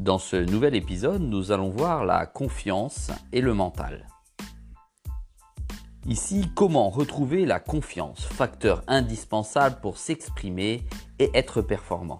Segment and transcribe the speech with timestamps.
[0.00, 4.06] Dans ce nouvel épisode, nous allons voir la confiance et le mental.
[6.06, 10.84] Ici, comment retrouver la confiance, facteur indispensable pour s'exprimer
[11.18, 12.18] et être performant.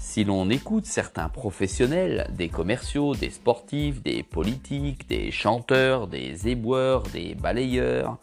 [0.00, 7.04] Si l'on écoute certains professionnels, des commerciaux, des sportifs, des politiques, des chanteurs, des éboueurs,
[7.04, 8.18] des balayeurs,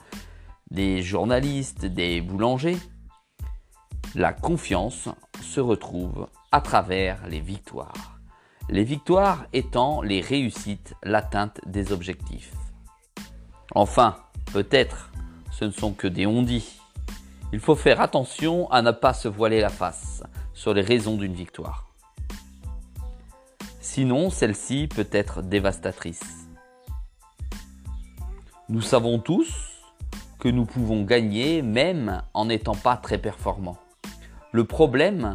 [0.70, 2.78] des journalistes, des boulangers,
[4.18, 5.10] la confiance
[5.44, 8.20] se retrouve à travers les victoires.
[8.68, 12.52] Les victoires étant les réussites, l'atteinte des objectifs.
[13.76, 14.18] Enfin,
[14.52, 15.12] peut-être,
[15.52, 16.80] ce ne sont que des ondits.
[17.54, 20.24] Il faut faire attention à ne pas se voiler la face
[20.56, 21.88] sur les raisons d'une victoire.
[23.80, 26.48] Sinon, celle-ci peut être dévastatrice.
[28.68, 29.80] Nous savons tous
[30.40, 33.78] que nous pouvons gagner même en n'étant pas très performants.
[34.58, 35.34] Le problème,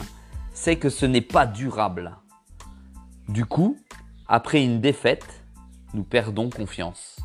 [0.53, 2.17] c'est que ce n'est pas durable.
[3.29, 3.77] Du coup,
[4.27, 5.45] après une défaite,
[5.95, 7.21] nous perdons confiance.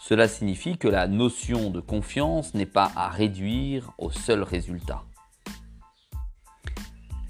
[0.00, 5.04] Cela signifie que la notion de confiance n'est pas à réduire au seul résultat.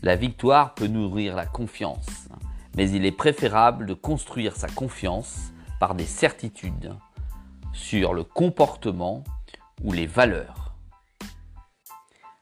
[0.00, 2.30] La victoire peut nourrir la confiance,
[2.75, 6.94] mais il est préférable de construire sa confiance par des certitudes
[7.75, 9.25] sur le comportement
[9.82, 10.64] ou les valeurs.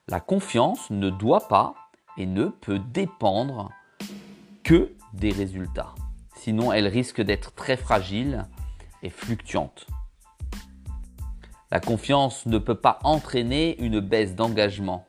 [0.09, 1.75] La confiance ne doit pas
[2.17, 3.71] et ne peut dépendre
[4.65, 5.95] que des résultats.
[6.35, 8.49] Sinon, elle risque d'être très fragile
[9.05, 9.87] et fluctuante.
[11.71, 15.07] La confiance ne peut pas entraîner une baisse d'engagement.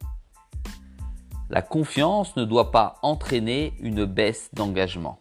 [1.49, 5.19] La confiance ne doit pas entraîner une baisse d'engagement.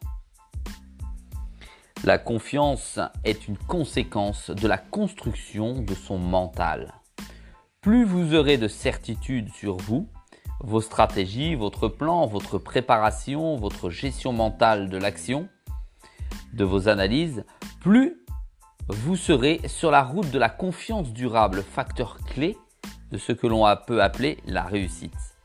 [2.04, 6.92] La confiance est une conséquence de la construction de son mental.
[7.82, 10.08] Plus vous aurez de certitude sur vous,
[10.60, 15.48] vos stratégies, votre plan, votre préparation, votre gestion mentale de l'action,
[16.52, 17.44] de vos analyses,
[17.80, 18.24] plus
[18.86, 22.56] vous serez sur la route de la confiance durable, facteur clé
[23.10, 25.36] de ce que l'on peut appeler la réussite.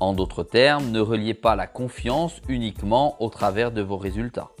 [0.00, 4.52] En d'autres termes, ne reliez pas la confiance uniquement au travers de vos résultats.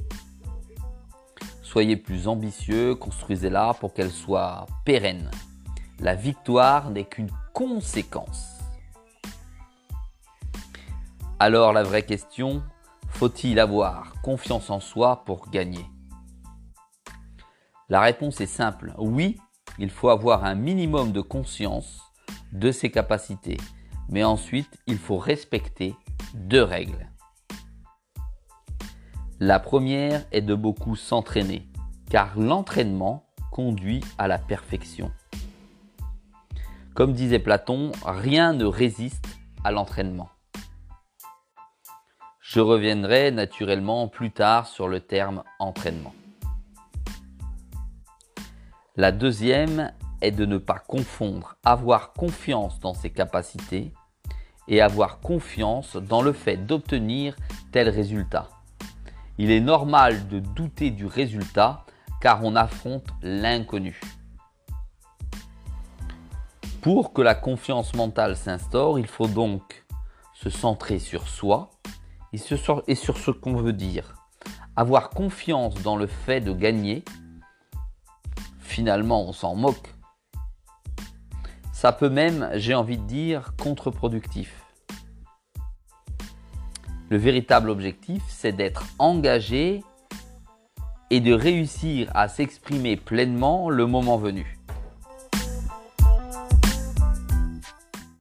[1.62, 5.30] Soyez plus ambitieux, construisez-la pour qu'elle soit pérenne.
[6.00, 8.58] La victoire n'est qu'une conséquence.
[11.38, 12.62] Alors la vraie question,
[13.08, 15.86] faut-il avoir confiance en soi pour gagner?
[17.88, 19.38] La réponse est simple, oui,
[19.78, 22.02] il faut avoir un minimum de conscience
[22.52, 23.56] de ses capacités,
[24.10, 25.94] mais ensuite il faut respecter
[26.34, 27.10] deux règles.
[29.40, 31.68] La première est de beaucoup s'entraîner,
[32.10, 35.10] car l'entraînement conduit à la perfection.
[36.96, 39.28] Comme disait Platon, rien ne résiste
[39.64, 40.30] à l'entraînement.
[42.40, 46.14] Je reviendrai naturellement plus tard sur le terme entraînement.
[48.96, 49.92] La deuxième
[50.22, 53.92] est de ne pas confondre avoir confiance dans ses capacités
[54.66, 57.36] et avoir confiance dans le fait d'obtenir
[57.72, 58.48] tel résultat.
[59.36, 61.84] Il est normal de douter du résultat
[62.22, 64.00] car on affronte l'inconnu.
[66.86, 69.84] Pour que la confiance mentale s'instaure, il faut donc
[70.34, 71.70] se centrer sur soi,
[72.32, 74.14] et sur, ce qu'on veut dire.
[74.76, 77.04] Avoir confiance dans le fait de gagner,
[78.60, 79.96] finalement on s'en moque.
[81.72, 84.62] Ça peut même, j'ai envie de dire, contre-productif.
[87.10, 89.82] Le véritable objectif, c'est d'être engagé
[91.10, 94.55] et de réussir à s'exprimer pleinement le moment venu.